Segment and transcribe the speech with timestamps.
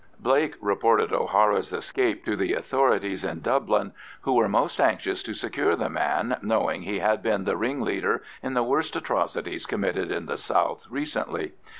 [0.19, 5.75] Blake reported O'Hara's escape to the authorities in Dublin, who were most anxious to secure
[5.75, 10.37] the man, knowing he had been the ringleader in the worst atrocities committed in the
[10.37, 11.51] south recently.